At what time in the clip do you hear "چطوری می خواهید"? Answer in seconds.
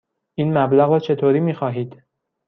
0.99-2.03